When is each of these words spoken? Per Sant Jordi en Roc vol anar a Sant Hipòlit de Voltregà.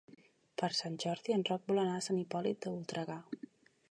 Per 0.61 0.69
Sant 0.77 0.95
Jordi 1.03 1.35
en 1.35 1.43
Roc 1.51 1.69
vol 1.71 1.83
anar 1.83 1.99
a 1.99 2.01
Sant 2.07 2.21
Hipòlit 2.23 2.63
de 2.67 2.75
Voltregà. 2.77 3.21